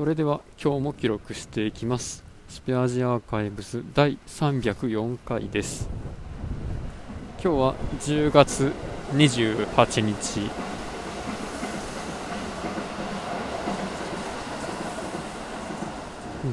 [0.00, 2.24] それでは今日も記録していきます。
[2.48, 5.90] スペアジアーカイブス第304回です。
[7.32, 8.72] 今日は10月
[9.12, 10.50] 28日。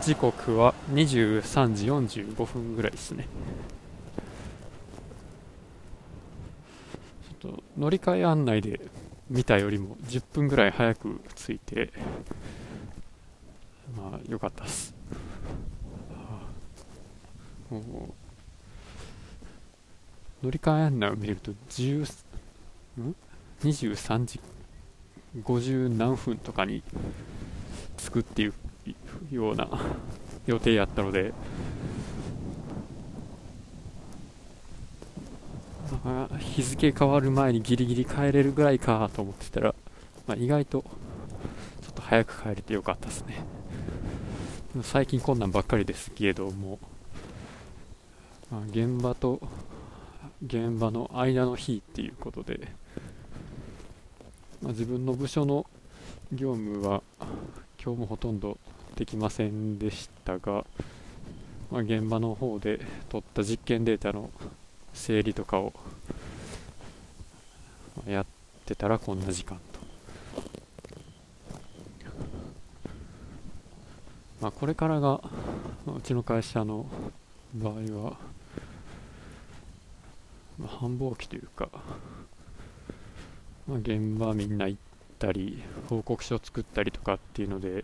[0.01, 1.85] 時刻は23時
[2.25, 3.29] 45分ぐらいですね。
[7.41, 8.81] ちょっと乗り換え案内で
[9.29, 11.93] 見たよりも10分ぐらい早く着いて
[13.97, 14.93] まあ良かったっす、
[17.69, 17.81] もう
[20.45, 22.03] 乗り換え案内を見ると10
[23.01, 23.15] ん
[23.61, 24.39] ？23時
[25.43, 26.83] 50何分とかに
[27.97, 28.53] 着くっていう
[29.31, 29.67] ような
[30.45, 31.33] 予定やったので、
[36.39, 39.75] 日付変わる前にギリギリ帰れるぐらいかと思ってたら、
[40.27, 40.83] まあ、意外と
[41.81, 43.43] ちょっと早く帰れてよかったですね。
[44.83, 46.77] 最近こんなんばっかりですけども、
[48.51, 49.39] まあ、現場と
[50.45, 52.67] 現場の間の日っていうことで、
[54.61, 55.65] まあ、自分の部署の
[56.33, 57.01] 業務は
[57.81, 58.57] 今日もほとんど
[58.97, 60.65] できませんでしたが、
[61.71, 64.29] まあ、現場の方で取った実験データの
[64.93, 65.73] 整理とかを
[68.05, 68.25] やっ
[68.65, 69.59] てたらこんな時間。
[74.39, 75.19] まあ、これからが
[75.87, 76.85] うちの会社の
[77.55, 78.17] 場合は、
[80.59, 81.69] まあ、繁忙期というか、
[83.67, 84.81] まあ、現場みんな行っ
[85.17, 87.83] たり報告書作ったりとかっていうので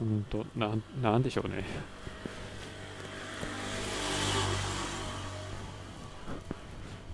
[0.00, 1.64] うんとななんでしょうね。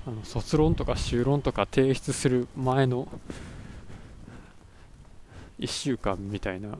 [0.06, 3.08] あの卒論とか修論とか提出する前の
[5.58, 6.70] 1週間みたいな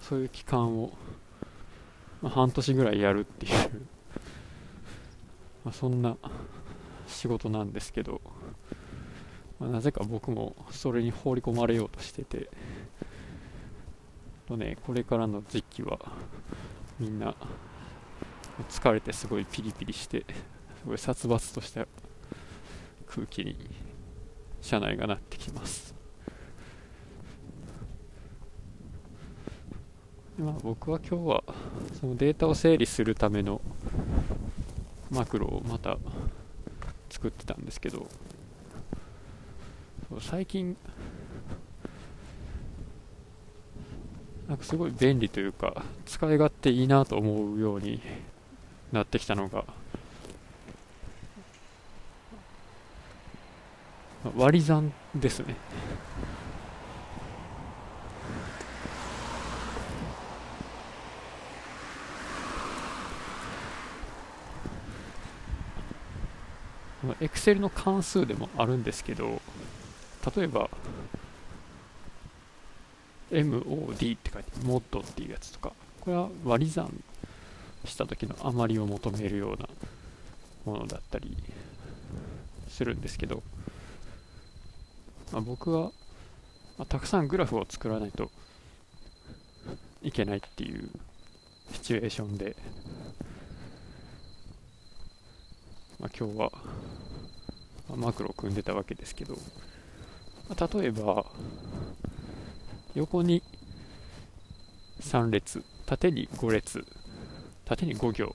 [0.00, 0.92] そういう期間を、
[2.20, 3.52] まあ、半年ぐらいやるっていう
[5.64, 6.16] まあ、そんな
[7.06, 8.20] 仕事なんですけど、
[9.60, 12.50] まあ、なぜか僕もそれに放り込まれようとしてて
[14.46, 15.98] とねこれからの時期は
[16.98, 17.34] みんな
[18.68, 20.26] 疲れてすごいピリピリして
[20.82, 21.86] すごい殺伐とした
[23.06, 23.56] 空気に
[24.60, 26.01] 車内がなってきます。
[30.38, 31.44] まあ、僕は今日は
[32.00, 33.60] そのデータを整理するための
[35.10, 35.98] マクロをまた
[37.10, 38.06] 作ってたんですけど
[40.20, 40.76] 最近
[44.48, 48.00] なんかすごい便利というか使い勝手いいなと思うように
[48.90, 49.64] なってきたのが
[54.36, 55.56] 割り算ですね。
[67.20, 69.40] エクセルの関数でもあるんですけど
[70.36, 70.70] 例えば
[73.30, 76.92] MOD って書いてモッドっていうやつとかこれは割り算
[77.84, 79.68] した時の余りを求めるような
[80.64, 81.36] ものだったり
[82.68, 83.42] するんですけど、
[85.32, 85.90] まあ、僕は、
[86.78, 88.30] まあ、たくさんグラフを作らないと
[90.02, 90.88] いけないっていう
[91.72, 92.56] シチュエーションで、
[96.02, 96.50] まあ、今日は、
[97.96, 99.38] マクロを組んでたわけですけど、
[100.48, 101.24] ま例えば
[102.94, 103.42] 横に
[105.00, 106.84] 3列縦に5列
[107.64, 108.34] 縦に5行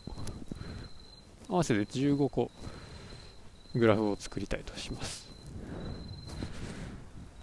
[1.50, 2.50] 合わせて15個
[3.76, 5.28] グラフを作りたいとします。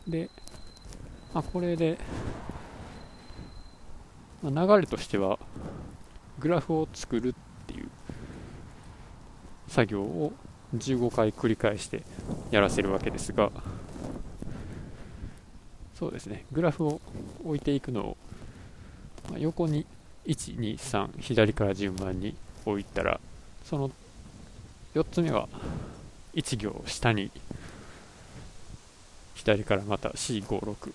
[0.09, 0.31] で、
[1.35, 1.99] まあ、これで、
[4.43, 5.39] まあ、流れとしては
[6.39, 7.35] グラフを作る
[9.69, 10.33] 作業を
[10.77, 12.03] 15回繰り返して
[12.51, 13.51] やらせるわけですが
[15.95, 16.45] そうですね。
[16.53, 17.01] グラフを
[17.45, 18.17] 置いていくのを、
[19.31, 19.87] まあ、横に
[20.27, 22.35] 123左から順番に
[22.67, 23.21] 置いたら
[23.65, 23.91] その
[24.95, 25.49] 4つ目は
[26.35, 27.31] 1行下に
[29.35, 30.93] 左からまた456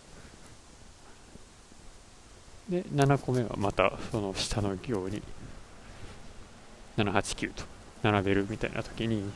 [2.69, 5.23] で7個目はまたその下の行に
[6.97, 7.78] 789と。
[8.03, 9.31] 並べるみたいな時に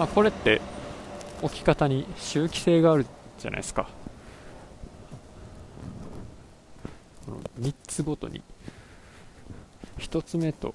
[0.00, 0.62] まあ、これって
[1.42, 3.04] 置き方に周期性がある
[3.38, 3.86] じゃないですか
[7.26, 8.42] この3つごとに
[9.98, 10.74] 1つ目と、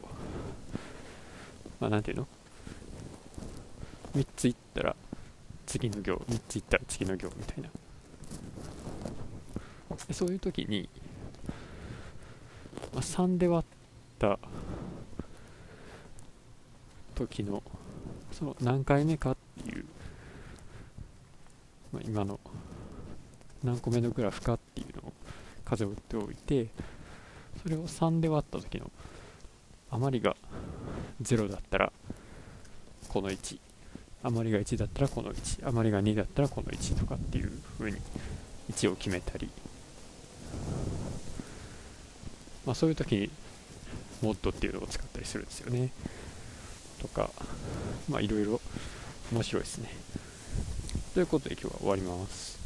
[1.80, 2.28] まあ、なんていうの
[4.16, 4.96] ?3 ついったら
[5.76, 7.70] 次の行、3ついったら次の行みたいな。
[10.08, 10.88] でそういう時に、
[12.94, 14.40] まあ、3で割った
[17.14, 17.62] 時の
[18.32, 19.86] その何回目かっていう、
[21.92, 22.40] まあ、今の
[23.62, 25.14] 何個目のグラフかっていうのを
[25.66, 26.68] 数を打っておいて
[27.62, 28.90] それを3で割った時の
[29.92, 30.38] 余りが
[31.22, 31.92] 0だったら
[33.10, 33.60] この1
[34.26, 37.98] 余りが1だったらこの1余りが2だったらこの1とかっていう風に
[38.72, 39.50] 1を決めたり
[42.66, 43.30] まあそういう時に
[44.22, 45.92] モッドっていうのを使ったりするんですよね。
[47.00, 47.30] とか
[48.10, 48.60] まあいろいろ
[49.32, 49.90] 面白いですね。
[51.14, 52.65] ということで今日は終わります。